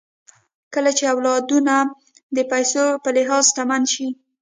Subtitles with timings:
[0.73, 1.75] کله چې اولادونه
[2.35, 4.07] د پيسو په لحاظ شتمن سي